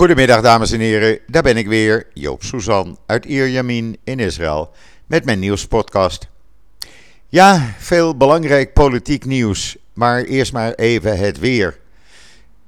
Goedemiddag 0.00 0.40
dames 0.40 0.72
en 0.72 0.80
heren, 0.80 1.18
daar 1.26 1.42
ben 1.42 1.56
ik 1.56 1.66
weer, 1.66 2.06
Joop 2.14 2.42
Suzan 2.42 2.98
uit 3.06 3.24
Ierjamin 3.24 3.96
in 4.04 4.18
Israël 4.18 4.70
met 5.06 5.24
mijn 5.24 5.38
nieuwspodcast. 5.38 6.28
Ja, 7.28 7.74
veel 7.78 8.16
belangrijk 8.16 8.72
politiek 8.72 9.24
nieuws, 9.24 9.76
maar 9.92 10.22
eerst 10.22 10.52
maar 10.52 10.72
even 10.72 11.18
het 11.18 11.38
weer. 11.38 11.78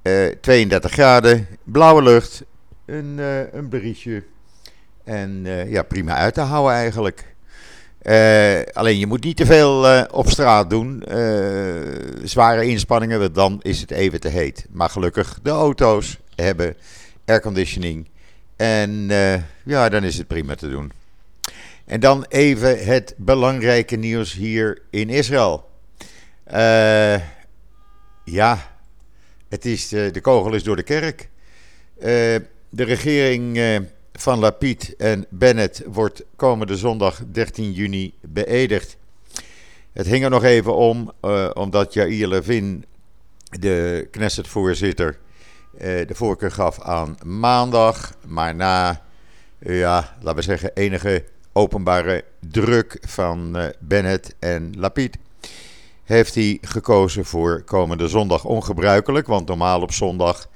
Uh, 0.02 0.26
32 0.40 0.92
graden, 0.92 1.46
blauwe 1.64 2.02
lucht, 2.02 2.44
een, 2.86 3.16
uh, 3.18 3.52
een 3.52 3.68
berichtje 3.68 4.24
en 5.04 5.42
uh, 5.44 5.70
ja, 5.70 5.82
prima 5.82 6.16
uit 6.16 6.34
te 6.34 6.40
houden 6.40 6.74
eigenlijk. 6.74 7.34
Alleen 8.72 8.98
je 8.98 9.06
moet 9.06 9.24
niet 9.24 9.36
te 9.36 9.46
veel 9.46 10.06
op 10.10 10.28
straat 10.28 10.70
doen. 10.70 11.02
Zware 12.22 12.66
inspanningen, 12.66 13.18
want 13.18 13.34
dan 13.34 13.58
is 13.62 13.80
het 13.80 13.90
even 13.90 14.20
te 14.20 14.28
heet. 14.28 14.66
Maar 14.70 14.90
gelukkig, 14.90 15.38
de 15.42 15.50
auto's 15.50 16.18
hebben 16.34 16.76
airconditioning. 17.24 18.08
En 18.56 18.90
ja, 19.64 19.88
dan 19.88 20.04
is 20.04 20.18
het 20.18 20.26
prima 20.26 20.54
te 20.54 20.68
doen. 20.68 20.92
En 21.84 22.00
dan 22.00 22.24
even 22.28 22.84
het 22.84 23.14
belangrijke 23.16 23.96
nieuws 23.96 24.32
hier 24.32 24.82
in 24.90 25.10
Israël. 25.10 25.70
ja, 28.24 28.76
het 29.48 29.64
is, 29.64 29.88
de 29.88 30.20
kogel 30.20 30.54
is 30.54 30.62
door 30.62 30.76
de 30.76 30.82
kerk. 30.82 31.28
de 31.98 32.84
regering 32.84 33.58
van 34.12 34.38
Lapid 34.38 34.96
en 34.96 35.26
Bennett 35.30 35.82
wordt 35.86 36.24
komende 36.36 36.76
zondag 36.76 37.22
13 37.32 37.72
juni 37.72 38.14
beëdigd. 38.20 38.96
Het 39.92 40.06
hing 40.06 40.24
er 40.24 40.30
nog 40.30 40.44
even 40.44 40.74
om, 40.74 41.12
omdat 41.54 41.92
Jair 41.92 42.28
Levin, 42.28 42.84
de 43.60 44.08
Knesset-voorzitter, 44.10 45.18
de 45.78 46.14
voorkeur 46.14 46.52
gaf 46.52 46.80
aan 46.80 47.16
maandag. 47.24 48.14
Maar 48.26 48.54
na, 48.54 49.02
uh, 49.58 49.78
ja, 49.78 50.16
laten 50.20 50.34
we 50.34 50.42
zeggen, 50.42 50.70
enige 50.74 51.24
openbare 51.52 52.24
druk 52.40 52.98
van 53.06 53.56
Bennett 53.78 54.34
en 54.38 54.72
Lapid, 54.78 55.16
heeft 56.04 56.34
hij 56.34 56.58
gekozen 56.60 57.24
voor 57.24 57.62
komende 57.62 58.08
zondag. 58.08 58.44
Ongebruikelijk, 58.44 59.26
want 59.26 59.48
normaal 59.48 59.80
op 59.80 59.92
zondag 59.92 60.48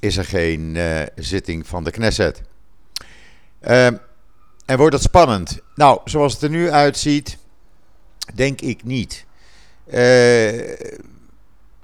is 0.00 0.16
er 0.16 0.24
geen 0.24 0.78
zitting 1.14 1.66
van 1.66 1.84
de 1.84 1.90
Knesset. 1.90 2.42
Uh, 3.62 3.86
en 4.66 4.76
wordt 4.76 4.94
het 4.94 5.02
spannend? 5.02 5.58
Nou, 5.74 6.00
zoals 6.04 6.32
het 6.32 6.42
er 6.42 6.50
nu 6.50 6.70
uitziet, 6.70 7.38
denk 8.34 8.60
ik 8.60 8.84
niet. 8.84 9.24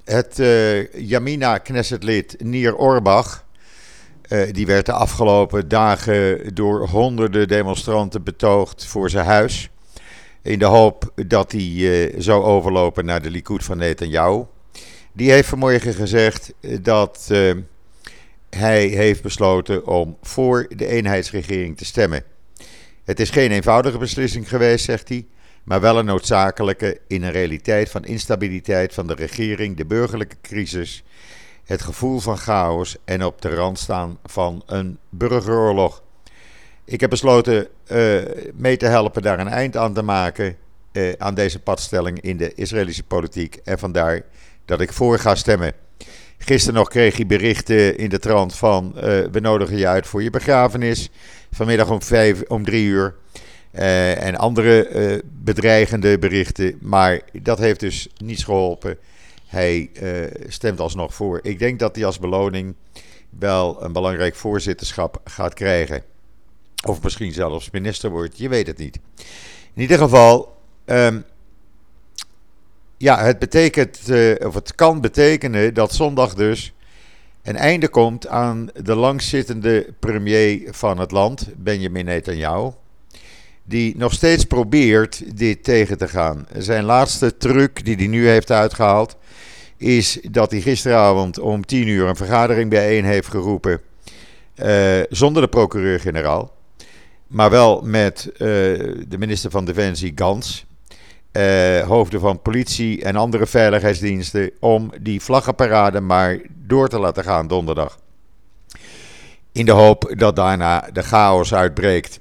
Het 0.04 0.38
uh, 0.38 0.92
Jamina 0.92 1.58
Knessetlid 1.58 2.36
Nier 2.38 2.76
Orbach, 2.76 3.44
uh, 4.28 4.52
die 4.52 4.66
werd 4.66 4.86
de 4.86 4.92
afgelopen 4.92 5.68
dagen 5.68 6.54
door 6.54 6.88
honderden 6.88 7.48
demonstranten 7.48 8.22
betoogd 8.22 8.86
voor 8.86 9.10
zijn 9.10 9.26
huis. 9.26 9.70
In 10.42 10.58
de 10.58 10.64
hoop 10.64 11.12
dat 11.26 11.52
hij 11.52 12.14
zou 12.18 12.44
overlopen 12.44 13.04
naar 13.04 13.22
de 13.22 13.30
Likud 13.30 13.64
van 13.64 13.78
Netanyahu. 13.78 14.44
Die 15.12 15.30
heeft 15.30 15.48
vanmorgen 15.48 15.94
gezegd 15.94 16.52
dat 16.80 17.30
hij 18.50 18.86
heeft 18.86 19.22
besloten 19.22 19.86
om 19.86 20.16
voor 20.22 20.66
de 20.76 20.86
eenheidsregering 20.86 21.76
te 21.76 21.84
stemmen. 21.84 22.24
Het 23.04 23.20
is 23.20 23.30
geen 23.30 23.50
eenvoudige 23.50 23.98
beslissing 23.98 24.48
geweest, 24.48 24.84
zegt 24.84 25.08
hij, 25.08 25.26
maar 25.64 25.80
wel 25.80 25.98
een 25.98 26.04
noodzakelijke 26.04 27.00
in 27.06 27.22
een 27.22 27.30
realiteit 27.30 27.90
van 27.90 28.04
instabiliteit 28.04 28.94
van 28.94 29.06
de 29.06 29.14
regering, 29.14 29.76
de 29.76 29.84
burgerlijke 29.84 30.36
crisis, 30.42 31.04
het 31.64 31.82
gevoel 31.82 32.18
van 32.18 32.36
chaos 32.36 32.96
en 33.04 33.24
op 33.24 33.42
de 33.42 33.54
rand 33.54 33.78
staan 33.78 34.18
van 34.24 34.62
een 34.66 34.98
burgeroorlog. 35.08 36.02
Ik 36.84 37.00
heb 37.00 37.10
besloten 37.10 37.68
uh, 37.86 38.20
mee 38.54 38.76
te 38.76 38.86
helpen 38.86 39.22
daar 39.22 39.38
een 39.38 39.48
eind 39.48 39.76
aan 39.76 39.94
te 39.94 40.02
maken 40.02 40.56
uh, 40.92 41.12
aan 41.18 41.34
deze 41.34 41.58
padstelling 41.58 42.20
in 42.20 42.36
de 42.36 42.54
Israëlische 42.54 43.02
politiek 43.02 43.56
en 43.64 43.78
vandaar 43.78 44.22
dat 44.64 44.80
ik 44.80 44.92
voor 44.92 45.18
ga 45.18 45.34
stemmen. 45.34 45.72
Gisteren 46.38 46.78
nog 46.78 46.88
kreeg 46.88 47.16
hij 47.16 47.26
berichten 47.26 47.96
in 47.96 48.08
de 48.08 48.18
trant 48.18 48.54
van 48.54 48.92
uh, 48.96 49.02
we 49.02 49.40
nodigen 49.40 49.76
je 49.76 49.86
uit 49.86 50.06
voor 50.06 50.22
je 50.22 50.30
begrafenis. 50.30 51.10
Vanmiddag 51.50 51.90
om, 51.90 52.02
vijf, 52.02 52.42
om 52.48 52.64
drie 52.64 52.86
uur. 52.86 53.14
Uh, 53.74 54.24
en 54.24 54.36
andere 54.36 54.88
uh, 54.88 55.18
bedreigende 55.42 56.18
berichten. 56.18 56.78
Maar 56.80 57.20
dat 57.32 57.58
heeft 57.58 57.80
dus 57.80 58.08
niets 58.16 58.44
geholpen. 58.44 58.98
Hij 59.46 59.90
stemt 60.48 60.80
alsnog 60.80 61.14
voor. 61.14 61.40
Ik 61.42 61.58
denk 61.58 61.78
dat 61.78 61.96
hij 61.96 62.04
als 62.04 62.18
beloning 62.18 62.74
wel 63.38 63.82
een 63.82 63.92
belangrijk 63.92 64.34
voorzitterschap 64.34 65.20
gaat 65.24 65.54
krijgen. 65.54 66.02
Of 66.86 67.02
misschien 67.02 67.32
zelfs 67.32 67.70
minister 67.70 68.10
wordt. 68.10 68.38
Je 68.38 68.48
weet 68.48 68.66
het 68.66 68.78
niet. 68.78 68.98
In 69.74 69.82
ieder 69.82 69.98
geval. 69.98 70.56
Um, 70.86 71.24
ja, 72.96 73.24
het 73.24 73.38
betekent, 73.38 74.00
of 74.44 74.54
het 74.54 74.74
kan 74.74 75.00
betekenen 75.00 75.74
dat 75.74 75.94
zondag 75.94 76.34
dus 76.34 76.72
een 77.42 77.56
einde 77.56 77.88
komt 77.88 78.26
aan 78.26 78.68
de 78.74 78.94
langzittende 78.94 79.94
premier 79.98 80.68
van 80.70 80.98
het 80.98 81.10
land, 81.10 81.48
Benjamin 81.56 82.04
Netanyahu. 82.04 82.70
Die 83.64 83.96
nog 83.96 84.12
steeds 84.12 84.44
probeert 84.44 85.38
dit 85.38 85.64
tegen 85.64 85.98
te 85.98 86.08
gaan. 86.08 86.46
Zijn 86.56 86.84
laatste 86.84 87.36
truc 87.36 87.84
die 87.84 87.96
hij 87.96 88.06
nu 88.06 88.28
heeft 88.28 88.50
uitgehaald, 88.50 89.16
is 89.76 90.18
dat 90.30 90.50
hij 90.50 90.60
gisteravond 90.60 91.38
om 91.38 91.66
10 91.66 91.88
uur 91.88 92.08
een 92.08 92.16
vergadering 92.16 92.70
bijeen 92.70 93.04
heeft 93.04 93.28
geroepen. 93.28 93.80
Uh, 94.56 95.00
zonder 95.08 95.42
de 95.42 95.48
procureur-generaal. 95.48 96.52
Maar 97.26 97.50
wel 97.50 97.80
met 97.84 98.30
uh, 98.32 98.38
de 99.08 99.18
minister 99.18 99.50
van 99.50 99.64
Defensie 99.64 100.12
Gans 100.14 100.66
uh, 101.32 101.80
hoofden 101.80 102.20
van 102.20 102.42
politie 102.42 103.02
en 103.02 103.16
andere 103.16 103.46
veiligheidsdiensten 103.46 104.50
om 104.60 104.90
die 105.00 105.20
vlaggenparade 105.20 106.00
maar 106.00 106.40
door 106.66 106.88
te 106.88 106.98
laten 106.98 107.24
gaan 107.24 107.46
donderdag. 107.46 107.98
In 109.52 109.66
de 109.66 109.72
hoop 109.72 110.12
dat 110.16 110.36
daarna 110.36 110.88
de 110.92 111.02
chaos 111.02 111.54
uitbreekt. 111.54 112.20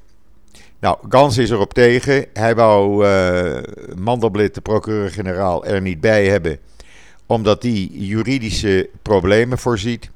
Nou, 0.82 0.98
Gans 1.10 1.38
is 1.38 1.50
erop 1.50 1.74
tegen. 1.74 2.26
Hij 2.34 2.56
wou 2.56 3.06
uh, 3.06 3.58
Mandelblit, 3.96 4.56
de 4.56 4.62
procureur-generaal, 4.62 5.66
er 5.66 5.82
niet 5.82 6.02
bij 6.02 6.26
hebben, 6.26 6.60
omdat 7.26 7.62
die 7.62 8.06
juridische 8.08 8.90
problemen 9.02 9.58
voorziet. 9.58 10.10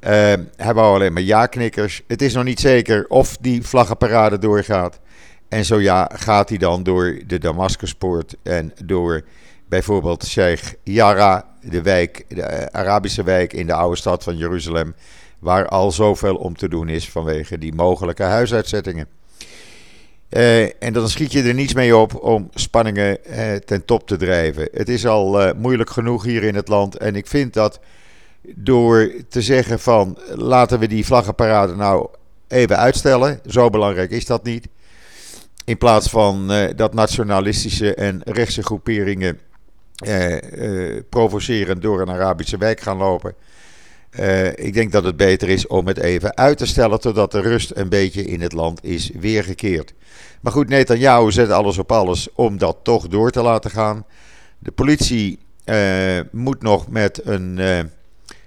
Uh, 0.00 0.08
hij 0.56 0.74
wou 0.74 0.94
alleen 0.94 1.12
maar 1.12 1.22
ja-knikkers. 1.22 2.02
Het 2.06 2.22
is 2.22 2.34
nog 2.34 2.44
niet 2.44 2.60
zeker 2.60 3.06
of 3.08 3.36
die 3.36 3.66
vlaggenparade 3.66 4.38
doorgaat. 4.38 5.00
En 5.48 5.64
zo 5.64 5.80
ja, 5.80 6.10
gaat 6.14 6.48
hij 6.48 6.58
dan 6.58 6.82
door 6.82 7.18
de 7.26 7.38
Damascuspoort 7.38 8.36
en 8.42 8.72
door 8.84 9.22
bijvoorbeeld 9.68 10.26
Sheikh 10.26 10.72
Yara, 10.82 11.46
de, 11.60 11.82
wijk, 11.82 12.24
de 12.28 12.72
Arabische 12.72 13.22
wijk 13.22 13.52
in 13.52 13.66
de 13.66 13.74
oude 13.74 13.96
stad 13.96 14.22
van 14.22 14.36
Jeruzalem, 14.36 14.94
waar 15.38 15.68
al 15.68 15.90
zoveel 15.90 16.36
om 16.36 16.56
te 16.56 16.68
doen 16.68 16.88
is 16.88 17.10
vanwege 17.10 17.58
die 17.58 17.74
mogelijke 17.74 18.22
huisuitzettingen. 18.22 19.19
Uh, 20.30 20.82
en 20.82 20.92
dan 20.92 21.08
schiet 21.08 21.32
je 21.32 21.42
er 21.42 21.54
niets 21.54 21.74
mee 21.74 21.96
op 21.96 22.22
om 22.22 22.50
spanningen 22.54 23.18
uh, 23.30 23.54
ten 23.54 23.84
top 23.84 24.06
te 24.06 24.16
drijven. 24.16 24.68
Het 24.72 24.88
is 24.88 25.06
al 25.06 25.42
uh, 25.42 25.52
moeilijk 25.56 25.90
genoeg 25.90 26.24
hier 26.24 26.42
in 26.42 26.54
het 26.54 26.68
land. 26.68 26.96
En 26.96 27.16
ik 27.16 27.26
vind 27.26 27.54
dat 27.54 27.80
door 28.42 29.12
te 29.28 29.42
zeggen 29.42 29.80
van 29.80 30.18
laten 30.34 30.78
we 30.78 30.88
die 30.88 31.04
vlaggenparade 31.04 31.76
nou 31.76 32.08
even 32.48 32.76
uitstellen, 32.76 33.40
zo 33.46 33.70
belangrijk 33.70 34.10
is 34.10 34.26
dat 34.26 34.44
niet. 34.44 34.68
In 35.64 35.78
plaats 35.78 36.08
van 36.08 36.52
dat 36.76 36.94
nationalistische 36.94 37.94
en 37.94 38.20
rechtse 38.24 38.62
groeperingen 38.62 39.38
provocerend 41.08 41.82
door 41.82 42.00
een 42.00 42.10
Arabische 42.10 42.58
wijk 42.58 42.80
gaan 42.80 42.96
lopen. 42.96 43.34
Ik 44.54 44.74
denk 44.74 44.92
dat 44.92 45.04
het 45.04 45.16
beter 45.16 45.48
is 45.48 45.66
om 45.66 45.86
het 45.86 45.98
even 45.98 46.36
uit 46.36 46.58
te 46.58 46.66
stellen 46.66 47.00
totdat 47.00 47.32
de 47.32 47.40
rust 47.40 47.70
een 47.74 47.88
beetje 47.88 48.24
in 48.24 48.40
het 48.40 48.52
land 48.52 48.84
is 48.84 49.10
weergekeerd. 49.20 49.94
Maar 50.40 50.52
goed, 50.52 50.68
Netanyahu 50.68 51.32
zet 51.32 51.50
alles 51.50 51.78
op 51.78 51.92
alles 51.92 52.28
om 52.34 52.58
dat 52.58 52.76
toch 52.82 53.08
door 53.08 53.30
te 53.30 53.42
laten 53.42 53.70
gaan. 53.70 54.06
De 54.58 54.70
politie 54.70 55.38
moet 56.30 56.62
nog 56.62 56.88
met 56.88 57.26
een 57.26 57.58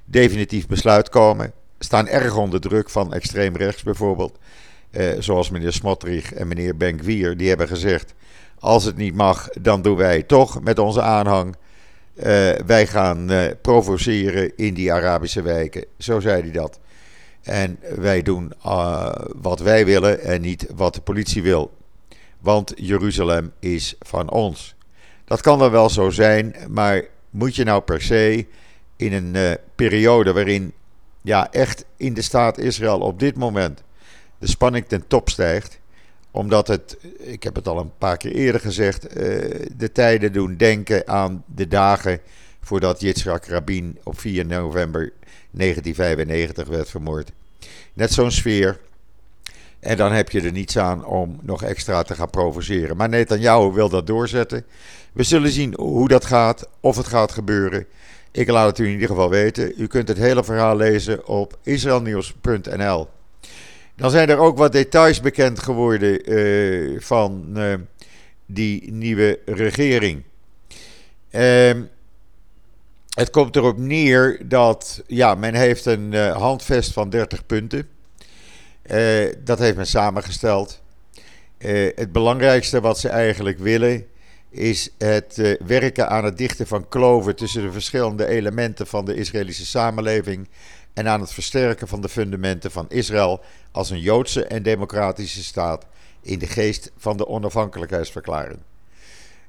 definitief 0.05 0.67
besluit 0.67 1.09
komen. 1.09 1.53
Staan 1.79 2.07
erg 2.07 2.35
onder 2.35 2.61
druk 2.61 2.89
van 2.89 3.13
extreem 3.13 3.55
rechts 3.55 3.83
bijvoorbeeld. 3.83 4.37
Eh, 4.91 5.07
zoals 5.19 5.49
meneer 5.49 5.73
Smotrich 5.73 6.33
en 6.33 6.47
meneer 6.47 6.77
Benkwier, 6.77 7.37
die 7.37 7.47
hebben 7.47 7.67
gezegd: 7.67 8.13
als 8.59 8.83
het 8.83 8.97
niet 8.97 9.15
mag, 9.15 9.49
dan 9.49 9.81
doen 9.81 9.95
wij 9.95 10.17
het 10.17 10.27
toch 10.27 10.61
met 10.61 10.79
onze 10.79 11.01
aanhang. 11.01 11.55
Uh, 12.15 12.23
wij 12.65 12.87
gaan 12.87 13.31
uh, 13.31 13.45
provoceren 13.61 14.57
in 14.57 14.73
die 14.73 14.93
Arabische 14.93 15.41
wijken. 15.41 15.85
Zo 15.97 16.19
zei 16.19 16.41
hij 16.41 16.51
dat. 16.51 16.79
En 17.41 17.79
wij 17.95 18.21
doen 18.21 18.53
uh, 18.65 19.15
wat 19.41 19.59
wij 19.59 19.85
willen 19.85 20.21
en 20.21 20.41
niet 20.41 20.67
wat 20.75 20.93
de 20.93 21.01
politie 21.01 21.43
wil. 21.43 21.71
Want 22.39 22.73
Jeruzalem 22.75 23.51
is 23.59 23.95
van 23.99 24.31
ons. 24.31 24.75
Dat 25.25 25.41
kan 25.41 25.59
dan 25.59 25.71
wel 25.71 25.89
zo 25.89 26.09
zijn, 26.09 26.55
maar 26.69 27.03
moet 27.29 27.55
je 27.55 27.63
nou 27.63 27.81
per 27.81 28.01
se 28.01 28.45
in 28.95 29.13
een 29.13 29.57
periode 29.75 30.33
waarin 30.33 30.73
ja, 31.21 31.51
echt 31.51 31.85
in 31.97 32.13
de 32.13 32.21
staat 32.21 32.57
Israël 32.57 32.99
op 32.99 33.19
dit 33.19 33.35
moment 33.35 33.83
de 34.37 34.47
spanning 34.47 34.85
ten 34.87 35.07
top 35.07 35.29
stijgt. 35.29 35.79
Omdat 36.33 36.67
het, 36.67 36.97
ik 37.17 37.43
heb 37.43 37.55
het 37.55 37.67
al 37.67 37.79
een 37.79 37.97
paar 37.97 38.17
keer 38.17 38.31
eerder 38.31 38.61
gezegd, 38.61 39.01
de 39.77 39.89
tijden 39.93 40.33
doen 40.33 40.57
denken 40.57 41.07
aan 41.07 41.43
de 41.55 41.67
dagen 41.67 42.19
voordat 42.61 43.01
Yitzhak 43.01 43.45
Rabin 43.45 43.99
op 44.03 44.19
4 44.19 44.45
november 44.45 45.11
1995 45.51 46.67
werd 46.67 46.89
vermoord. 46.89 47.31
Net 47.93 48.13
zo'n 48.13 48.31
sfeer. 48.31 48.79
En 49.79 49.97
dan 49.97 50.11
heb 50.11 50.29
je 50.29 50.41
er 50.41 50.51
niets 50.51 50.77
aan 50.77 51.05
om 51.05 51.39
nog 51.41 51.63
extra 51.63 52.03
te 52.03 52.15
gaan 52.15 52.29
provoceren. 52.29 52.97
Maar 52.97 53.09
Netanyahu 53.09 53.71
wil 53.71 53.89
dat 53.89 54.07
doorzetten. 54.07 54.65
We 55.11 55.23
zullen 55.23 55.51
zien 55.51 55.73
hoe 55.75 56.07
dat 56.07 56.25
gaat, 56.25 56.67
of 56.79 56.97
het 56.97 57.07
gaat 57.07 57.31
gebeuren. 57.31 57.85
Ik 58.31 58.49
laat 58.49 58.67
het 58.67 58.79
u 58.79 58.85
in 58.85 58.91
ieder 58.91 59.07
geval 59.07 59.29
weten. 59.29 59.73
U 59.77 59.87
kunt 59.87 60.07
het 60.07 60.17
hele 60.17 60.43
verhaal 60.43 60.75
lezen 60.75 61.27
op 61.27 61.57
israelnieuws.nl. 61.63 63.07
Dan 63.95 64.11
zijn 64.11 64.29
er 64.29 64.37
ook 64.37 64.57
wat 64.57 64.71
details 64.71 65.21
bekend 65.21 65.59
geworden 65.59 66.31
uh, 66.33 66.99
van 66.99 67.45
uh, 67.55 67.73
die 68.45 68.91
nieuwe 68.91 69.39
regering. 69.45 70.23
Uh, 71.31 71.71
het 73.09 73.29
komt 73.29 73.55
erop 73.55 73.77
neer 73.77 74.41
dat 74.45 75.03
ja, 75.07 75.35
men 75.35 75.53
heeft 75.53 75.85
een 75.85 76.11
uh, 76.11 76.35
handvest 76.35 76.93
van 76.93 77.09
30 77.09 77.45
punten. 77.45 77.87
Dat 79.43 79.59
heeft 79.59 79.75
men 79.75 79.87
samengesteld. 79.87 80.81
Het 81.95 82.11
belangrijkste 82.11 82.81
wat 82.81 82.99
ze 82.99 83.09
eigenlijk 83.09 83.59
willen 83.59 84.05
is 84.49 84.89
het 84.97 85.57
werken 85.65 86.09
aan 86.09 86.23
het 86.23 86.37
dichten 86.37 86.67
van 86.67 86.87
kloven 86.87 87.35
tussen 87.35 87.61
de 87.61 87.71
verschillende 87.71 88.27
elementen 88.27 88.87
van 88.87 89.05
de 89.05 89.15
Israëlische 89.15 89.65
samenleving 89.65 90.47
en 90.93 91.07
aan 91.07 91.21
het 91.21 91.33
versterken 91.33 91.87
van 91.87 92.01
de 92.01 92.09
fundamenten 92.09 92.71
van 92.71 92.85
Israël 92.89 93.41
als 93.71 93.89
een 93.89 93.99
Joodse 93.99 94.45
en 94.45 94.63
democratische 94.63 95.43
staat 95.43 95.85
in 96.21 96.39
de 96.39 96.47
geest 96.47 96.91
van 96.97 97.17
de 97.17 97.27
onafhankelijkheidsverklaring. 97.27 98.59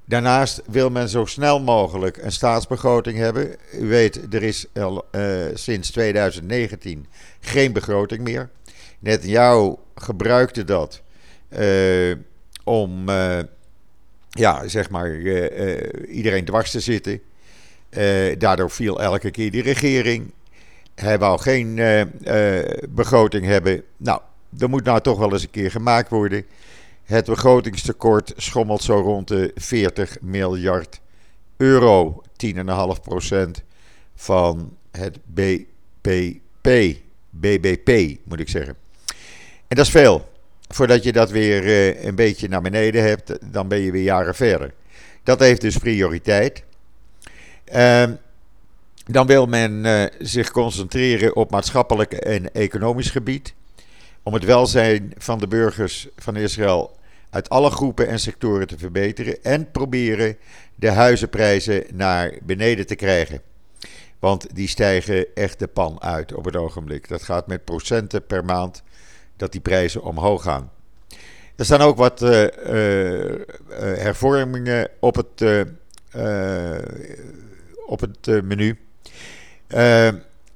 Daarnaast 0.05 0.63
wil 0.67 0.91
men 0.91 1.09
zo 1.09 1.25
snel 1.25 1.61
mogelijk 1.61 2.17
een 2.17 2.33
staatsbegroting 2.33 3.19
hebben. 3.19 3.57
U 3.73 3.87
weet, 3.87 4.35
er 4.35 4.43
is 4.43 4.67
al, 4.75 5.05
uh, 5.13 5.45
sinds 5.55 5.91
2019 5.91 7.07
geen 7.41 7.73
begroting 7.73 8.23
meer. 8.23 8.51
Netanyahu 8.99 9.75
gebruikte 9.95 10.65
dat 10.65 11.03
uh, 11.59 12.15
om, 12.65 13.09
uh, 13.09 13.39
ja, 14.31 14.69
zeg 14.69 14.91
maar, 14.91 15.17
iedereen 16.07 16.45
dwars 16.45 16.71
te 16.71 16.81
zitten. 16.81 17.21
daardoor 18.39 18.71
viel 18.71 19.01
elke 19.01 19.31
keer 19.31 19.51
die 19.51 19.63
regering. 19.63 20.33
Hij 20.95 21.19
wou 21.19 21.41
geen 21.41 21.81
begroting 22.89 23.47
hebben. 23.47 23.83
Nou, 23.97 24.21
dat 24.49 24.69
moet 24.69 24.85
nou 24.85 25.01
toch 25.01 25.19
wel 25.19 25.33
eens 25.33 25.43
een 25.43 25.51
keer 25.51 25.71
gemaakt 25.71 26.11
worden. 26.11 26.45
Het 27.05 27.25
begrotingstekort 27.25 28.33
schommelt 28.37 28.83
zo 28.83 29.01
rond 29.01 29.29
de 29.29 29.51
40 29.55 30.17
miljard 30.21 31.01
euro. 31.57 32.23
10,5% 32.37 33.65
van 34.15 34.77
het 34.91 35.19
BBP. 35.25 36.97
BBP 37.31 38.19
moet 38.25 38.41
ik 38.41 38.49
zeggen. 38.49 38.77
En 39.69 39.77
dat 39.77 39.87
is 39.87 39.91
veel. 39.91 40.33
Voordat 40.69 41.03
je 41.03 41.13
dat 41.13 41.31
weer 41.31 41.65
uh, 41.65 42.05
een 42.05 42.15
beetje 42.15 42.49
naar 42.49 42.63
beneden 42.63 43.03
hebt, 43.03 43.53
dan 43.53 43.69
ben 43.69 43.79
je 43.79 43.91
weer 43.91 44.03
jaren 44.03 44.35
verder. 44.35 44.75
Dat 45.23 45.41
heeft 45.41 45.61
dus 45.61 45.79
prioriteit. 45.79 46.65
Uh, 47.75 48.05
dan 49.05 49.27
wil 49.27 49.47
men 49.47 49.85
uh, 49.85 50.05
zich 50.19 50.51
concentreren 50.51 51.37
op 51.37 51.51
maatschappelijk 51.51 52.13
en 52.13 52.53
economisch 52.53 53.11
gebied 53.11 53.55
om 54.23 54.35
het 54.35 54.45
welzijn 54.45 55.13
van 55.17 55.39
de 55.39 55.49
burgers 55.49 56.09
van 56.17 56.37
Israël 56.37 56.97
uit 57.31 57.49
alle 57.49 57.71
groepen 57.71 58.09
en 58.09 58.19
sectoren 58.19 58.67
te 58.67 58.79
verbeteren 58.79 59.43
en 59.43 59.71
proberen 59.71 60.37
de 60.75 60.91
huizenprijzen 60.91 61.85
naar 61.93 62.33
beneden 62.43 62.87
te 62.87 62.95
krijgen. 62.95 63.43
Want 64.19 64.55
die 64.55 64.69
stijgen 64.69 65.27
echt 65.35 65.59
de 65.59 65.67
pan 65.67 66.03
uit 66.03 66.35
op 66.35 66.45
het 66.45 66.57
ogenblik. 66.57 67.09
Dat 67.09 67.23
gaat 67.23 67.47
met 67.47 67.65
procenten 67.65 68.27
per 68.27 68.45
maand 68.45 68.83
dat 69.37 69.53
die 69.53 69.61
prijzen 69.61 70.03
omhoog 70.03 70.43
gaan. 70.43 70.71
Er 71.57 71.65
staan 71.65 71.81
ook 71.81 71.97
wat 71.97 72.23
uh, 72.23 72.43
uh, 72.43 72.49
hervormingen 73.79 74.89
op 75.01 75.15
het, 75.15 75.67
op 77.87 78.01
het 78.01 78.45
menu. 78.45 78.79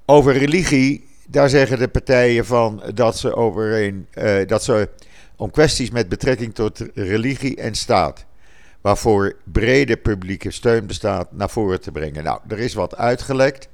Over 0.05 0.33
religie 0.33 1.09
daar 1.31 1.49
zeggen 1.49 1.79
de 1.79 1.89
partijen 1.89 2.47
van 2.47 2.83
dat 2.95 3.19
ze, 3.19 3.35
overeen, 3.35 4.07
uh, 4.15 4.47
dat 4.47 4.65
ze 4.65 4.89
om 5.37 5.51
kwesties 5.51 5.91
met 5.91 6.09
betrekking 6.09 6.55
tot 6.55 6.85
religie 6.95 7.57
en 7.57 7.75
staat, 7.75 8.25
waarvoor 8.81 9.37
brede 9.45 9.97
publieke 9.97 10.51
steun 10.51 10.87
bestaat, 10.87 11.33
naar 11.33 11.51
voren 11.51 11.81
te 11.81 11.93
brengen. 11.93 12.25
Nou, 12.25 12.41
er 12.49 12.59
is 12.59 12.75
wat 12.75 12.97
uitgelekt. 12.97 13.69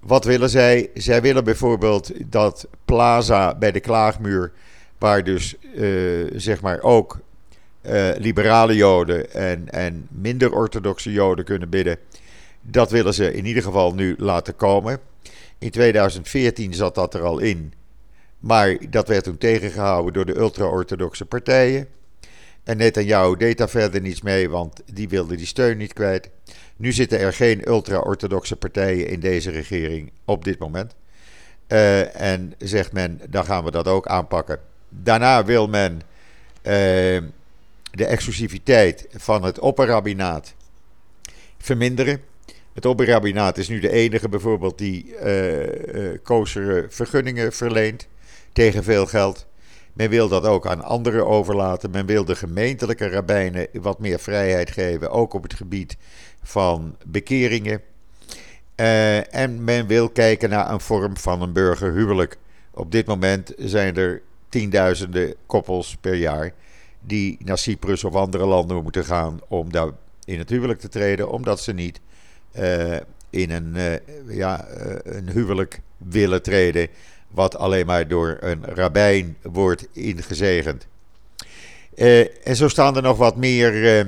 Wat 0.00 0.24
willen 0.24 0.50
zij? 0.50 0.90
Zij 0.94 1.22
willen 1.22 1.44
bijvoorbeeld 1.44 2.10
dat 2.26 2.66
plaza 2.84 3.54
bij 3.54 3.72
de 3.72 3.80
Klaagmuur, 3.80 4.52
waar 4.98 5.24
dus 5.24 5.54
uh, 5.74 6.30
zeg 6.34 6.60
maar 6.60 6.80
ook 6.80 7.20
liberale 8.16 8.74
Joden 8.74 9.32
en, 9.32 9.68
en 9.70 10.06
minder 10.10 10.52
orthodoxe 10.52 11.12
Joden 11.12 11.44
kunnen 11.44 11.68
bidden. 11.68 11.96
Dat 12.62 12.90
willen 12.90 13.14
ze 13.14 13.32
in 13.32 13.46
ieder 13.46 13.62
geval 13.62 13.94
nu 13.94 14.14
laten 14.18 14.56
komen. 14.56 15.00
In 15.58 15.70
2014 15.70 16.74
zat 16.74 16.94
dat 16.94 17.14
er 17.14 17.22
al 17.22 17.38
in. 17.38 17.72
Maar 18.38 18.76
dat 18.90 19.08
werd 19.08 19.24
toen 19.24 19.38
tegengehouden 19.38 20.12
door 20.12 20.26
de 20.26 20.36
ultra-orthodoxe 20.36 21.24
partijen. 21.24 21.88
En 22.64 22.76
Netanyahu 22.76 23.36
deed 23.36 23.58
daar 23.58 23.68
verder 23.68 24.00
niets 24.00 24.22
mee, 24.22 24.50
want 24.50 24.82
die 24.92 25.08
wilde 25.08 25.36
die 25.36 25.46
steun 25.46 25.76
niet 25.76 25.92
kwijt. 25.92 26.30
Nu 26.76 26.92
zitten 26.92 27.18
er 27.18 27.32
geen 27.32 27.68
ultra-orthodoxe 27.68 28.56
partijen 28.56 29.08
in 29.08 29.20
deze 29.20 29.50
regering 29.50 30.12
op 30.24 30.44
dit 30.44 30.58
moment. 30.58 30.94
Uh, 31.68 32.20
en 32.20 32.54
zegt 32.58 32.92
men, 32.92 33.20
dan 33.28 33.44
gaan 33.44 33.64
we 33.64 33.70
dat 33.70 33.88
ook 33.88 34.06
aanpakken. 34.06 34.60
Daarna 34.88 35.44
wil 35.44 35.68
men 35.68 35.92
uh, 35.92 36.02
de 37.90 38.04
exclusiviteit 38.06 39.06
van 39.10 39.44
het 39.44 39.58
opperrabinaat 39.58 40.54
verminderen. 41.58 42.22
Het 42.72 42.86
Oberrabbinaat 42.86 43.58
is 43.58 43.68
nu 43.68 43.80
de 43.80 43.90
enige 43.90 44.28
bijvoorbeeld 44.28 44.78
die 44.78 45.06
uh, 45.06 46.84
vergunningen 46.88 47.52
verleent 47.52 48.08
tegen 48.52 48.84
veel 48.84 49.06
geld. 49.06 49.46
Men 49.92 50.10
wil 50.10 50.28
dat 50.28 50.44
ook 50.44 50.66
aan 50.66 50.84
anderen 50.84 51.26
overlaten. 51.26 51.90
Men 51.90 52.06
wil 52.06 52.24
de 52.24 52.36
gemeentelijke 52.36 53.08
rabbijnen 53.08 53.66
wat 53.72 53.98
meer 53.98 54.18
vrijheid 54.18 54.70
geven, 54.70 55.10
ook 55.10 55.34
op 55.34 55.42
het 55.42 55.54
gebied 55.54 55.96
van 56.42 56.96
bekeringen. 57.06 57.80
Uh, 58.76 59.34
en 59.34 59.64
men 59.64 59.86
wil 59.86 60.10
kijken 60.10 60.50
naar 60.50 60.70
een 60.70 60.80
vorm 60.80 61.16
van 61.16 61.42
een 61.42 61.52
burgerhuwelijk. 61.52 62.38
Op 62.70 62.92
dit 62.92 63.06
moment 63.06 63.52
zijn 63.56 63.96
er 63.96 64.22
tienduizenden 64.48 65.34
koppels 65.46 65.96
per 66.00 66.14
jaar 66.14 66.52
die 67.00 67.36
naar 67.44 67.58
Cyprus 67.58 68.04
of 68.04 68.14
andere 68.14 68.46
landen 68.46 68.82
moeten 68.82 69.04
gaan 69.04 69.40
om 69.48 69.72
daar 69.72 69.90
in 70.24 70.38
het 70.38 70.48
huwelijk 70.48 70.80
te 70.80 70.88
treden, 70.88 71.30
omdat 71.30 71.60
ze 71.60 71.72
niet 71.72 72.00
in 73.30 73.50
een, 73.50 73.74
uh, 73.76 74.36
ja, 74.36 74.66
uh, 74.68 74.94
een 75.02 75.30
huwelijk 75.30 75.80
willen 75.96 76.42
treden, 76.42 76.88
wat 77.28 77.56
alleen 77.56 77.86
maar 77.86 78.08
door 78.08 78.36
een 78.40 78.64
rabbijn 78.64 79.36
wordt 79.42 79.86
ingezegend. 79.92 80.86
en 82.44 82.56
zo 82.56 82.68
staan 82.68 82.96
er 82.96 83.02
nog 83.02 83.16
wat 83.16 83.36
meer 83.36 84.06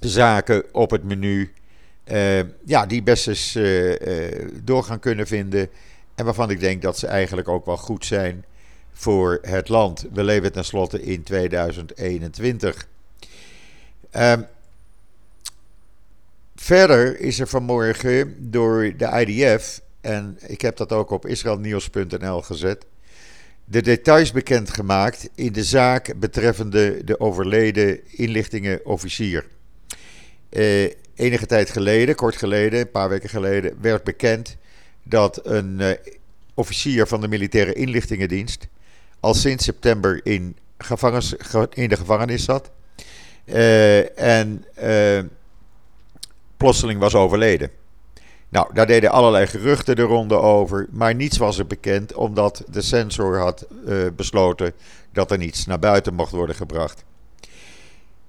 zaken 0.00 0.64
op 0.72 0.90
het 0.90 1.04
menu, 1.04 1.52
ja, 2.64 2.86
die 2.86 3.02
best 3.02 3.28
eens 3.28 3.58
door 4.64 4.82
gaan 4.82 4.98
kunnen 4.98 5.26
vinden. 5.26 5.68
En 6.14 6.24
waarvan 6.24 6.50
ik 6.50 6.60
denk 6.60 6.82
dat 6.82 6.98
ze 6.98 7.06
eigenlijk 7.06 7.48
ook 7.48 7.66
wel 7.66 7.76
goed 7.76 8.04
zijn 8.04 8.44
voor 8.92 9.38
het 9.42 9.68
land. 9.68 10.06
We 10.12 10.24
leven 10.24 10.52
tenslotte 10.52 11.02
in 11.02 11.22
2021. 11.22 12.86
Verder 16.66 17.20
is 17.20 17.40
er 17.40 17.48
vanmorgen 17.48 18.50
door 18.50 18.92
de 18.96 19.24
IDF, 19.26 19.80
en 20.00 20.38
ik 20.46 20.60
heb 20.60 20.76
dat 20.76 20.92
ook 20.92 21.10
op 21.10 21.26
israelnieuws.nl 21.26 22.42
gezet, 22.42 22.86
de 23.64 23.82
details 23.82 24.32
bekendgemaakt 24.32 25.28
in 25.34 25.52
de 25.52 25.64
zaak 25.64 26.18
betreffende 26.18 27.04
de 27.04 27.20
overleden 27.20 28.00
inlichtingenofficier. 28.10 29.46
Eh, 30.48 30.82
enige 31.14 31.46
tijd 31.46 31.70
geleden, 31.70 32.14
kort 32.14 32.36
geleden, 32.36 32.80
een 32.80 32.90
paar 32.90 33.08
weken 33.08 33.28
geleden, 33.28 33.78
werd 33.80 34.04
bekend 34.04 34.56
dat 35.02 35.40
een 35.46 35.80
eh, 35.80 35.90
officier 36.54 37.06
van 37.06 37.20
de 37.20 37.28
militaire 37.28 37.72
inlichtingendienst 37.72 38.68
al 39.20 39.34
sinds 39.34 39.64
september 39.64 40.20
in, 40.22 40.56
gevangenis, 40.78 41.34
in 41.72 41.88
de 41.88 41.96
gevangenis 41.96 42.44
zat. 42.44 42.70
Uh, 43.44 44.18
en 44.18 44.64
uh, 44.82 45.18
plotseling 46.56 47.00
was 47.00 47.14
overleden. 47.14 47.70
Nou, 48.48 48.74
daar 48.74 48.86
deden 48.86 49.10
allerlei 49.10 49.46
geruchten 49.46 49.96
de 49.96 50.02
ronde 50.02 50.34
over, 50.34 50.86
maar 50.90 51.14
niets 51.14 51.36
was 51.36 51.58
er 51.58 51.66
bekend 51.66 52.14
omdat 52.14 52.64
de 52.70 52.82
censor 52.82 53.38
had 53.38 53.66
uh, 53.86 54.06
besloten 54.16 54.72
dat 55.12 55.30
er 55.30 55.38
niets 55.38 55.66
naar 55.66 55.78
buiten 55.78 56.14
mocht 56.14 56.32
worden 56.32 56.56
gebracht. 56.56 57.04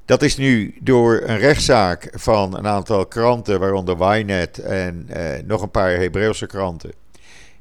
Dat 0.05 0.21
is 0.21 0.37
nu 0.37 0.75
door 0.79 1.21
een 1.25 1.37
rechtszaak 1.37 2.09
van 2.11 2.57
een 2.57 2.67
aantal 2.67 3.05
kranten, 3.05 3.59
waaronder 3.59 4.17
Ynet 4.17 4.57
en 4.57 5.09
uh, 5.09 5.23
nog 5.45 5.61
een 5.61 5.71
paar 5.71 5.91
Hebreeuwse 5.91 6.45
kranten, 6.45 6.91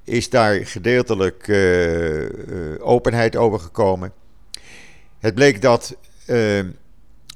is 0.04 0.30
daar 0.30 0.66
gedeeltelijk 0.66 1.46
uh, 1.46 2.28
openheid 2.78 3.36
over 3.36 3.60
gekomen. 3.60 4.12
Het 5.18 5.34
bleek 5.34 5.62
dat 5.62 5.96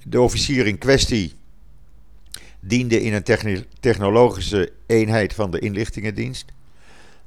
de 0.03 0.21
officier 0.21 0.67
in 0.67 0.79
kwestie 0.79 1.35
diende 2.61 3.03
in 3.03 3.15
een 3.15 3.65
technologische 3.81 4.73
eenheid 4.87 5.35
van 5.35 5.51
de 5.51 5.59
inlichtingendienst. 5.59 6.45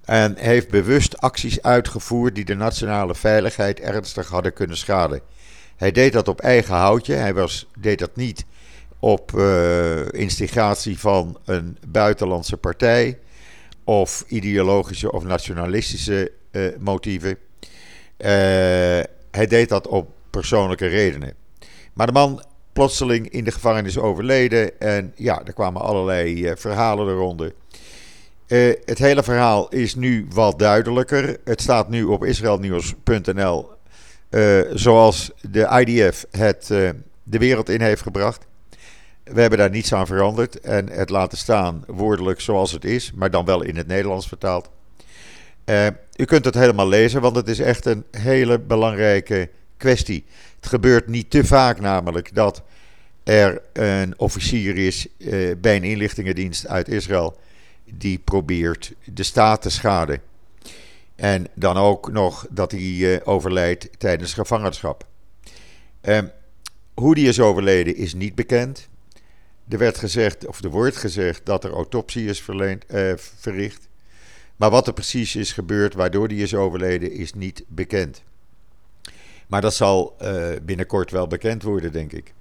En 0.04 0.36
heeft 0.38 0.70
bewust 0.70 1.18
acties 1.18 1.62
uitgevoerd 1.62 2.36
die 2.36 2.46
de 2.46 2.56
nationale 2.56 3.16
veiligheid 3.16 3.80
ernstig 3.80 4.28
hadden 4.28 4.54
kunnen 4.54 4.78
schaden. 4.78 5.22
Hij 5.76 5.92
deed 5.92 6.14
dat 6.14 6.28
op 6.28 6.40
eigen 6.42 6.76
houtje. 6.76 7.14
Hij 7.14 7.34
was, 7.34 7.68
deed 7.80 8.00
dat 8.00 8.16
niet 8.16 8.46
op 9.00 9.32
uh, 9.36 10.12
instigatie 10.12 11.00
van 11.00 11.38
een 11.46 11.78
buitenlandse 11.88 12.58
partij 12.58 13.20
of 13.84 14.24
ideologische 14.28 15.12
of 15.12 15.24
nationalistische 15.24 16.32
uh, 16.52 16.68
motieven. 16.80 17.30
Uh, 17.30 17.38
hij 19.32 19.48
deed 19.48 19.70
dat 19.70 19.88
op 19.88 20.10
persoonlijke 20.30 20.88
redenen. 20.88 21.34
Maar 21.94 22.08
de 22.08 22.14
man 22.14 22.44
plotseling 22.74 23.30
in 23.30 23.44
de 23.44 23.52
gevangenis 23.52 23.98
overleden. 23.98 24.80
En 24.80 25.14
ja, 25.16 25.42
er 25.46 25.54
kwamen 25.54 25.82
allerlei 25.82 26.50
uh, 26.50 26.52
verhalen 26.56 27.08
eronder. 27.08 27.54
Uh, 28.48 28.74
het 28.86 28.98
hele 28.98 29.24
verhaal 29.24 29.70
is 29.70 29.96
nu 29.96 30.28
wat 30.30 30.60
duidelijker. 30.60 31.38
Het 31.44 31.62
staat 31.62 31.90
nu 31.90 32.04
op 32.04 32.26
israelnieuws.nl. 32.26 33.70
Uh, 34.30 34.60
zoals 34.74 35.32
de 35.52 35.84
IDF 35.86 36.26
het 36.32 36.68
de 37.24 37.38
wereld 37.38 37.70
in 37.70 37.82
heeft 37.82 38.02
gebracht. 38.02 38.46
We 39.24 39.42
hebben 39.42 39.60
daar 39.60 39.70
niets 39.70 39.94
aan 39.94 40.08
veranderd 40.08 40.60
en 40.60 40.90
het 40.90 41.10
laten 41.10 41.38
staan 41.38 41.84
woordelijk 41.88 42.42
zoals 42.42 42.72
het 42.72 42.86
is, 42.86 43.12
maar 43.16 43.32
dan 43.32 43.46
wel 43.46 43.62
in 43.62 43.76
het 43.76 43.88
Nederlands 43.88 44.28
vertaald. 44.28 44.70
u 46.16 46.26
kunt 46.26 46.46
het 46.46 46.56
helemaal 46.56 46.88
lezen, 46.88 47.22
want 47.22 47.36
het 47.36 47.48
is 47.48 47.60
echt 47.60 47.86
een 47.86 48.06
hele 48.12 48.60
belangrijke 48.60 49.50
kwestie. 49.84 50.26
Het 50.56 50.68
gebeurt 50.68 51.08
niet 51.08 51.30
te 51.30 51.46
vaak 51.46 51.80
namelijk 51.80 52.36
dat 52.36 52.64
er 53.24 53.62
een 53.74 54.20
officier 54.20 54.78
is 54.78 55.08
eh, 55.20 55.52
bij 55.58 55.76
een 55.76 55.84
inlichtingendienst 55.84 56.68
uit 56.68 56.88
Israël 56.88 57.38
die 57.94 58.20
probeert 58.20 58.94
de 59.04 59.24
staat 59.24 59.62
te 59.62 59.70
schaden. 59.70 60.22
En 61.16 61.48
dan 61.54 61.78
ook 61.78 62.12
nog 62.12 62.48
dat 62.50 62.72
hij 62.72 62.82
uh, 62.82 63.18
overlijdt 63.24 63.90
tijdens 63.98 64.34
gevangenschap. 64.34 65.08
Uh, 66.02 66.20
hoe 66.94 67.16
die 67.16 67.28
is 67.28 67.40
overleden 67.40 67.96
is 67.96 68.14
niet 68.14 68.36
bekend. 68.36 68.88
Er 69.70 69.78
werd 69.78 69.98
gezegd, 69.98 70.48
of 70.48 70.64
er 70.64 70.70
wordt 70.70 70.98
gezegd, 70.98 71.46
dat 71.46 71.64
er 71.64 71.72
autopsie 71.72 72.26
is 72.26 72.42
verleend, 72.42 72.84
uh, 72.92 73.14
verricht. 73.16 73.88
Maar 74.56 74.70
wat 74.70 74.88
er 74.88 74.94
precies 74.94 75.36
is 75.36 75.52
gebeurd 75.52 75.94
waardoor 75.94 76.28
die 76.28 76.44
is 76.44 76.56
overleden 76.56 77.12
is 77.12 77.34
niet 77.34 77.64
bekend. 77.68 78.24
Maar 79.54 79.62
dat 79.62 79.74
zal 79.74 80.16
uh, 80.22 80.46
binnenkort 80.62 81.12
wel 81.12 81.28
bekend 81.28 81.64
worden, 81.64 81.92
denk 81.92 82.12
ik. 82.12 82.34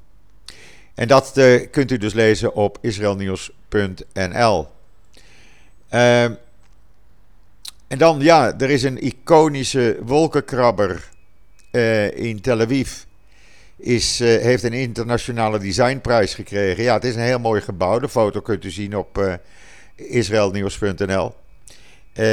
En 0.95 1.09
dat 1.09 1.33
uh, 1.37 1.71
kunt 1.71 1.91
u 1.91 1.97
dus 1.97 2.13
lezen 2.13 2.55
op 2.55 2.79
israelnieuws.nl. 2.81 4.67
Ehm, 5.89 6.33
en 7.89 7.99
dan, 7.99 8.21
ja, 8.21 8.59
er 8.59 8.71
is 8.71 8.83
een 8.83 9.03
iconische 9.03 9.99
wolkenkrabber 10.03 11.09
uh, 11.73 12.17
in 12.17 12.41
Tel 12.41 12.61
Aviv. 12.61 12.93
Is, 13.77 14.19
heeft 14.19 14.63
een 14.63 14.73
internationale 14.73 15.59
designprijs 15.59 16.35
gekregen. 16.35 16.83
Ja, 16.83 16.95
het 16.95 17.05
is 17.05 17.15
een 17.15 17.21
heel 17.21 17.39
mooi 17.39 17.61
gebouw. 17.61 17.99
De 17.99 18.09
foto 18.09 18.41
kunt 18.41 18.65
u 18.65 18.71
zien 18.71 18.97
op 18.97 19.39
israelnieuws.nl. 19.97 21.35
Eh, 22.13 22.25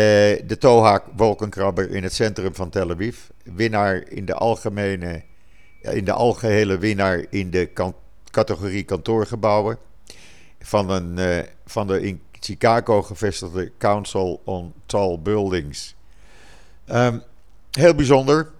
de 0.48 0.58
Tohak 0.60 1.04
wolkenkrabber 1.16 1.92
in 1.92 2.04
het 2.04 2.14
centrum 2.14 2.56
van 2.56 2.70
Tel 2.70 2.92
Aviv. 2.92 3.18
Winnaar 3.44 4.04
in 4.10 4.26
de 4.26 4.34
algemene, 4.34 5.24
in 5.82 6.06
de 6.06 6.12
algehele 6.12 6.78
winnaar 6.78 7.26
in 7.30 7.52
de 7.52 7.94
categorie 8.32 8.84
kantoorgebouwen. 8.84 9.78
Van, 10.60 10.90
een, 10.90 11.18
uh, 11.18 11.40
van 11.66 11.88
de 11.88 12.02
in 12.02 12.22
Chicago 12.40 13.02
gevestigde 13.02 13.72
Council 13.78 14.42
on 14.46 14.74
Tall 14.86 15.20
Buildings. 15.20 15.96
Um, 16.92 17.24
heel 17.72 17.96
bijzonder. 17.96 18.52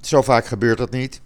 Zo 0.00 0.22
vaak 0.22 0.46
gebeurt 0.46 0.78
dat 0.78 0.90
niet. 0.90 1.20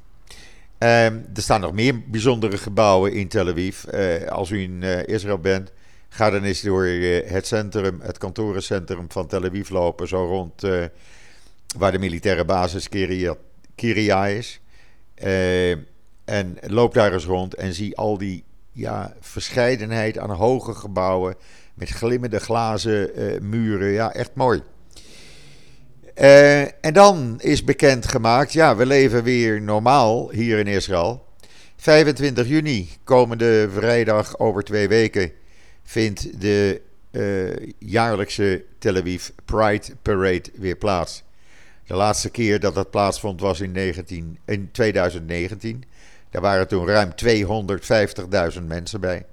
Um, 0.78 1.26
er 1.34 1.42
staan 1.42 1.60
nog 1.60 1.72
meer 1.72 2.08
bijzondere 2.08 2.58
gebouwen 2.58 3.12
in 3.12 3.28
Tel 3.28 3.48
Aviv. 3.48 3.84
Uh, 3.94 4.26
als 4.26 4.50
u 4.50 4.60
in 4.60 4.82
Israël 5.06 5.38
bent, 5.38 5.72
Ga 6.08 6.30
dan 6.30 6.44
eens 6.44 6.60
door 6.60 6.84
eh, 6.84 7.30
het 7.30 7.46
centrum, 7.46 8.00
het 8.00 8.18
kantorencentrum 8.18 9.06
van 9.08 9.26
Tel 9.26 9.44
Aviv 9.44 9.68
lopen, 9.68 10.08
zo 10.08 10.24
rond 10.24 10.64
uh, 10.64 10.84
waar 11.76 11.92
de 11.92 11.98
militaire 11.98 12.44
basis 12.44 12.88
Kiria, 13.74 14.26
is. 14.26 14.60
Uh, 15.24 15.70
en 16.24 16.58
loop 16.66 16.94
daar 16.94 17.12
eens 17.12 17.24
rond 17.24 17.54
en 17.54 17.74
zie 17.74 17.96
al 17.96 18.18
die 18.18 18.44
ja, 18.72 19.14
verscheidenheid 19.20 20.18
aan 20.18 20.30
hoge 20.30 20.74
gebouwen 20.74 21.34
met 21.74 21.88
glimmende 21.88 22.40
glazen 22.40 23.10
muren. 23.48 23.88
Ja, 23.90 24.12
echt 24.12 24.30
mooi. 24.34 24.62
en 26.80 26.92
dan 26.92 27.40
is 27.40 27.64
bekend 27.64 28.06
gemaakt, 28.06 28.52
ja, 28.52 28.76
we 28.76 28.86
leven 28.86 29.22
weer 29.22 29.62
normaal 29.62 30.30
hier 30.30 30.58
in 30.58 30.66
Israël. 30.66 31.24
25 31.76 32.46
juni, 32.46 32.88
komende 33.04 33.68
vrijdag 33.70 34.38
over 34.38 34.62
twee 34.62 34.88
weken 34.88 35.32
vindt 35.88 36.40
de 36.40 36.80
uh, 37.10 37.72
jaarlijkse 37.78 38.64
Tel 38.78 38.96
Aviv 38.96 39.28
Pride 39.44 39.84
Parade 40.02 40.44
weer 40.54 40.76
plaats. 40.76 41.22
De 41.86 41.94
laatste 41.94 42.30
keer 42.30 42.60
dat 42.60 42.74
dat 42.74 42.90
plaatsvond 42.90 43.40
was 43.40 43.60
in, 43.60 43.72
19, 43.72 44.38
in 44.44 44.68
2019. 44.72 45.84
Daar 46.30 46.42
waren 46.42 46.68
toen 46.68 46.86
ruim 46.86 47.10
250.000 48.58 48.62
mensen 48.66 49.00
bij. 49.00 49.26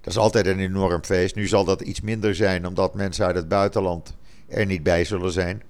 Dat 0.00 0.12
is 0.12 0.18
altijd 0.18 0.46
een 0.46 0.58
enorm 0.58 1.04
feest. 1.04 1.34
Nu 1.34 1.46
zal 1.46 1.64
dat 1.64 1.80
iets 1.80 2.00
minder 2.00 2.34
zijn 2.34 2.66
omdat 2.66 2.94
mensen 2.94 3.26
uit 3.26 3.36
het 3.36 3.48
buitenland 3.48 4.14
er 4.48 4.66
niet 4.66 4.82
bij 4.82 5.04
zullen 5.04 5.32
zijn. 5.32 5.62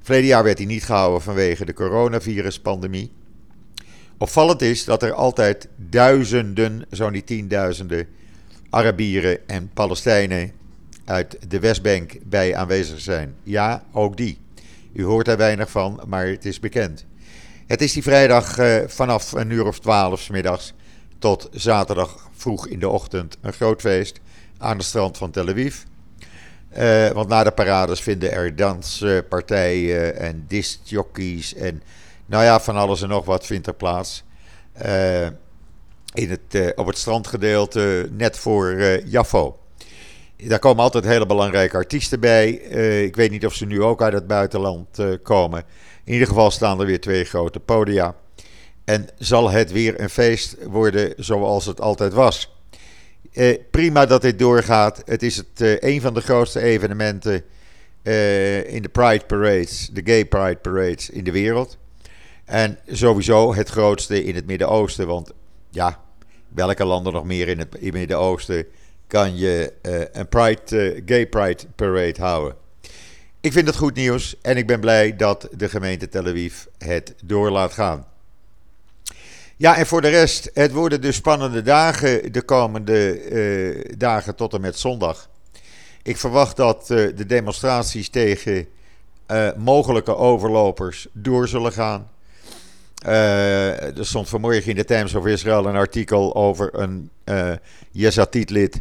Verleden 0.00 0.28
jaar 0.28 0.44
werd 0.44 0.58
hij 0.58 0.66
niet 0.66 0.84
gehouden 0.84 1.22
vanwege 1.22 1.64
de 1.64 1.74
coronaviruspandemie. 1.74 3.12
Opvallend 4.18 4.62
is 4.62 4.84
dat 4.84 5.02
er 5.02 5.12
altijd 5.12 5.68
duizenden, 5.76 6.86
zo 6.90 7.10
niet 7.10 7.26
tienduizenden, 7.26 8.08
Arabieren 8.70 9.48
en 9.48 9.70
Palestijnen 9.74 10.52
uit 11.04 11.38
de 11.48 11.58
Westbank 11.58 12.18
bij 12.24 12.56
aanwezig 12.56 13.00
zijn. 13.00 13.34
Ja, 13.42 13.84
ook 13.92 14.16
die. 14.16 14.38
U 14.92 15.04
hoort 15.04 15.28
er 15.28 15.36
weinig 15.36 15.70
van, 15.70 16.00
maar 16.06 16.26
het 16.26 16.44
is 16.44 16.60
bekend. 16.60 17.04
Het 17.66 17.80
is 17.80 17.92
die 17.92 18.02
vrijdag 18.02 18.58
uh, 18.58 18.76
vanaf 18.86 19.32
een 19.32 19.50
uur 19.50 19.66
of 19.66 19.78
twaalf 19.78 20.30
middags 20.30 20.74
tot 21.18 21.48
zaterdag 21.52 22.28
vroeg 22.32 22.66
in 22.66 22.78
de 22.78 22.88
ochtend 22.88 23.36
een 23.40 23.52
groot 23.52 23.80
feest 23.80 24.20
aan 24.58 24.78
de 24.78 24.84
strand 24.84 25.18
van 25.18 25.30
Tel 25.30 25.48
Aviv. 25.48 25.82
Uh, 26.78 27.08
want 27.08 27.28
na 27.28 27.44
de 27.44 27.50
parades 27.50 28.00
vinden 28.00 28.32
er 28.32 28.56
danspartijen 28.56 30.16
en 30.16 30.44
discjockeys 30.48 31.54
en 31.54 31.82
nou 32.26 32.44
ja, 32.44 32.60
van 32.60 32.76
alles 32.76 33.02
en 33.02 33.08
nog 33.08 33.24
wat 33.24 33.46
vindt 33.46 33.66
er 33.66 33.74
plaats. 33.74 34.24
Uh, 34.86 35.26
in 36.14 36.30
het, 36.30 36.54
uh, 36.54 36.68
op 36.74 36.86
het 36.86 36.98
strandgedeelte 36.98 38.08
net 38.10 38.38
voor 38.38 38.70
uh, 38.70 39.06
Jaffo. 39.06 39.58
Daar 40.36 40.58
komen 40.58 40.82
altijd 40.82 41.04
hele 41.04 41.26
belangrijke 41.26 41.76
artiesten 41.76 42.20
bij. 42.20 42.60
Uh, 42.70 43.02
ik 43.02 43.16
weet 43.16 43.30
niet 43.30 43.46
of 43.46 43.54
ze 43.54 43.66
nu 43.66 43.82
ook 43.82 44.02
uit 44.02 44.12
het 44.12 44.26
buitenland 44.26 44.98
komen. 45.22 45.64
In 46.04 46.12
ieder 46.12 46.28
geval 46.28 46.50
staan 46.50 46.80
er 46.80 46.86
weer 46.86 47.00
twee 47.00 47.24
grote 47.24 47.60
podia. 47.60 48.14
En 48.84 49.08
zal 49.18 49.50
het 49.50 49.72
weer 49.72 50.00
een 50.00 50.10
feest 50.10 50.56
worden 50.64 51.12
zoals 51.16 51.66
het 51.66 51.80
altijd 51.80 52.12
was. 52.12 52.54
prima 53.70 54.06
dat 54.06 54.22
dit 54.22 54.38
doorgaat. 54.38 55.02
Het 55.04 55.22
is 55.22 55.36
het, 55.36 55.82
een 55.82 56.00
van 56.00 56.14
de 56.14 56.20
grootste 56.20 56.60
evenementen 56.60 57.34
in 58.66 58.82
de 58.82 58.88
Pride 58.92 59.24
Parades, 59.26 59.88
de 59.92 60.02
Gay 60.04 60.24
Pride 60.24 60.56
Parades 60.56 61.10
in 61.10 61.24
de 61.24 61.32
wereld. 61.32 61.78
En 62.44 62.78
sowieso 62.86 63.54
het 63.54 63.68
grootste 63.68 64.24
in 64.24 64.34
het 64.34 64.46
Midden-Oosten. 64.46 65.06
Want 65.06 65.32
ja, 65.70 66.00
welke 66.48 66.84
landen 66.84 67.12
nog 67.12 67.24
meer 67.24 67.48
in 67.48 67.58
het 67.58 67.92
Midden-Oosten 67.92 68.66
kan 69.06 69.36
je 69.36 69.72
uh, 69.82 70.00
een 70.12 70.28
Pride, 70.28 70.94
uh, 70.94 71.02
Gay 71.06 71.26
Pride 71.26 71.62
Parade 71.76 72.20
houden? 72.20 72.56
Ik 73.40 73.52
vind 73.52 73.66
het 73.66 73.76
goed 73.76 73.94
nieuws 73.94 74.40
en 74.42 74.56
ik 74.56 74.66
ben 74.66 74.80
blij 74.80 75.16
dat 75.16 75.48
de 75.56 75.68
gemeente 75.68 76.08
Tel 76.08 76.26
Aviv 76.26 76.64
het 76.78 77.14
door 77.24 77.50
laat 77.50 77.72
gaan. 77.72 78.06
Ja, 79.56 79.76
en 79.76 79.86
voor 79.86 80.00
de 80.00 80.08
rest, 80.08 80.50
het 80.54 80.72
worden 80.72 81.00
dus 81.00 81.16
spannende 81.16 81.62
dagen 81.62 82.32
de 82.32 82.42
komende 82.42 83.30
uh, 83.30 83.84
dagen 83.96 84.34
tot 84.36 84.54
en 84.54 84.60
met 84.60 84.78
zondag. 84.78 85.28
Ik 86.02 86.16
verwacht 86.16 86.56
dat 86.56 86.86
de 86.86 87.26
demonstraties 87.26 88.08
tegen 88.08 88.66
mogelijke 89.56 90.16
overlopers 90.16 91.06
door 91.12 91.48
zullen 91.48 91.72
gaan. 91.72 92.10
Er 93.04 94.06
stond 94.06 94.28
vanmorgen 94.28 94.70
in 94.70 94.76
de 94.76 94.84
Times 94.84 95.14
of 95.14 95.26
Israel 95.26 95.66
een 95.66 95.76
artikel 95.76 96.34
over 96.34 96.70
een 96.72 97.10
uh, 97.24 97.52
lid 98.46 98.80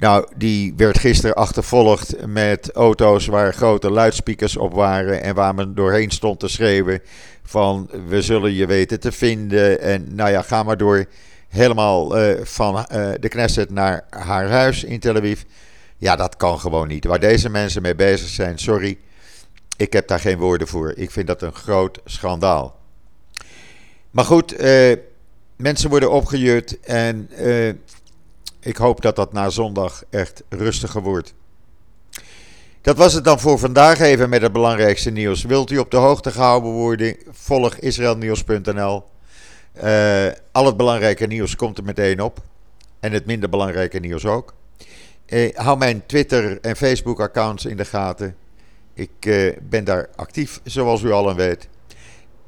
nou, 0.00 0.26
die 0.36 0.74
werd 0.76 0.98
gisteren 0.98 1.36
achtervolgd 1.36 2.26
met 2.26 2.72
auto's 2.72 3.26
waar 3.26 3.54
grote 3.54 3.90
luidsprekers 3.90 4.56
op 4.56 4.72
waren 4.72 5.22
en 5.22 5.34
waar 5.34 5.54
men 5.54 5.74
doorheen 5.74 6.10
stond 6.10 6.40
te 6.40 6.48
schreeuwen 6.48 7.00
van 7.42 7.90
we 8.08 8.22
zullen 8.22 8.52
je 8.52 8.66
weten 8.66 9.00
te 9.00 9.12
vinden 9.12 9.80
en 9.80 10.14
nou 10.14 10.30
ja, 10.30 10.42
ga 10.42 10.62
maar 10.62 10.76
door. 10.76 11.04
Helemaal 11.48 12.18
uh, 12.18 12.44
van 12.44 12.86
de 13.20 13.28
Knesset 13.28 13.70
naar 13.70 14.04
haar 14.10 14.48
huis 14.48 14.84
in 14.84 15.00
Tel 15.00 15.16
Aviv. 15.16 15.42
Ja, 15.96 16.16
dat 16.16 16.36
kan 16.36 16.58
gewoon 16.58 16.88
niet. 16.88 17.04
Waar 17.04 17.20
deze 17.20 17.48
mensen 17.48 17.82
mee 17.82 17.94
bezig 17.94 18.28
zijn, 18.28 18.58
sorry, 18.58 18.98
ik 19.76 19.92
heb 19.92 20.08
daar 20.08 20.20
geen 20.20 20.38
woorden 20.38 20.68
voor. 20.68 20.92
Ik 20.96 21.10
vind 21.10 21.26
dat 21.26 21.42
een 21.42 21.54
groot 21.54 22.00
schandaal. 22.04 22.79
Maar 24.10 24.24
goed, 24.24 24.60
uh, 24.60 24.96
mensen 25.56 25.90
worden 25.90 26.10
opgejut 26.10 26.80
en 26.80 27.28
ik 28.60 28.76
hoop 28.76 29.00
dat 29.00 29.16
dat 29.16 29.32
na 29.32 29.50
zondag 29.50 30.02
echt 30.10 30.42
rustiger 30.48 31.02
wordt. 31.02 31.34
Dat 32.82 32.96
was 32.96 33.12
het 33.12 33.24
dan 33.24 33.40
voor 33.40 33.58
vandaag 33.58 34.00
even 34.00 34.28
met 34.28 34.42
het 34.42 34.52
belangrijkste 34.52 35.10
nieuws. 35.10 35.42
Wilt 35.42 35.70
u 35.70 35.78
op 35.78 35.90
de 35.90 35.96
hoogte 35.96 36.30
gehouden 36.30 36.70
worden? 36.70 37.16
Volg 37.30 37.76
israelnieuws.nl. 37.76 39.04
Uh, 39.84 40.26
al 40.52 40.66
het 40.66 40.76
belangrijke 40.76 41.26
nieuws 41.26 41.56
komt 41.56 41.78
er 41.78 41.84
meteen 41.84 42.20
op. 42.20 42.38
En 43.00 43.12
het 43.12 43.26
minder 43.26 43.48
belangrijke 43.48 43.98
nieuws 43.98 44.24
ook. 44.24 44.54
Uh, 45.26 45.56
hou 45.56 45.78
mijn 45.78 46.06
Twitter 46.06 46.58
en 46.60 46.76
Facebook 46.76 47.20
accounts 47.20 47.64
in 47.64 47.76
de 47.76 47.84
gaten. 47.84 48.36
Ik 48.94 49.10
ben 49.62 49.84
daar 49.84 50.08
actief, 50.16 50.60
zoals 50.64 51.02
u 51.02 51.10
allen 51.10 51.36
weet. 51.36 51.68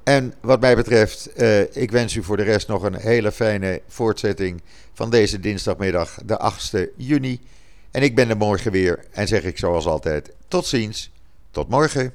En 0.04 0.34
wat 0.40 0.60
mij 0.60 0.76
betreft, 0.76 1.28
uh, 1.36 1.76
ik 1.76 1.90
wens 1.90 2.14
u 2.14 2.22
voor 2.22 2.36
de 2.36 2.42
rest 2.42 2.68
nog 2.68 2.82
een 2.82 2.96
hele 2.96 3.32
fijne 3.32 3.80
voortzetting 3.88 4.62
van 4.92 5.10
deze 5.10 5.40
dinsdagmiddag, 5.40 6.18
de 6.24 6.52
8e 6.52 6.96
juni. 6.96 7.40
En 7.90 8.02
ik 8.02 8.14
ben 8.14 8.30
er 8.30 8.36
morgen 8.36 8.72
weer 8.72 9.04
en 9.10 9.28
zeg 9.28 9.42
ik 9.44 9.58
zoals 9.58 9.86
altijd: 9.86 10.32
tot 10.48 10.66
ziens, 10.66 11.10
tot 11.50 11.68
morgen. 11.68 12.12